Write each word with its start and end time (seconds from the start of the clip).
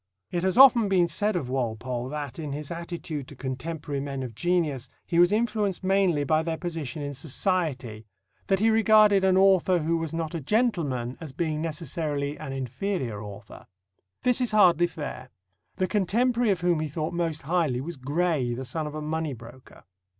It 0.31 0.41
has 0.41 0.57
often 0.57 0.89
been 0.89 1.07
said 1.07 1.35
of 1.35 1.47
Walpole 1.47 2.09
that, 2.09 2.39
in 2.39 2.53
his 2.53 2.71
attitude 2.71 3.27
to 3.27 3.35
contemporary 3.35 4.01
men 4.01 4.23
of 4.23 4.33
genius, 4.33 4.89
he 5.05 5.19
was 5.19 5.31
influenced 5.31 5.83
mainly 5.83 6.23
by 6.23 6.41
their 6.41 6.57
position 6.57 7.03
in 7.03 7.13
Society 7.13 8.07
that 8.47 8.59
he 8.59 8.71
regarded 8.71 9.23
an 9.23 9.37
author 9.37 9.77
who 9.77 9.97
was 9.97 10.11
not 10.11 10.33
a 10.33 10.41
gentleman 10.41 11.19
as 11.21 11.33
being 11.33 11.61
necessarily 11.61 12.35
an 12.39 12.51
inferior 12.51 13.21
author. 13.21 13.67
This 14.23 14.41
is 14.41 14.49
hardly 14.49 14.87
fair. 14.87 15.29
The 15.75 15.87
contemporary 15.87 16.49
of 16.49 16.61
whom 16.61 16.79
he 16.79 16.87
thought 16.87 17.13
most 17.13 17.43
highly 17.43 17.79
was 17.79 17.95
Gray, 17.97 18.55
the 18.55 18.65
son 18.65 18.87
of 18.87 18.95
a 18.95 19.03
money 19.03 19.33
broker. 19.33 19.83